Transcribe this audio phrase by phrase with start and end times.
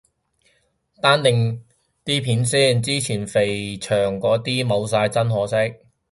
[0.99, 1.63] 單定
[2.03, 5.55] 啲片先，之前肥祥嗰啲冇晒，真可惜。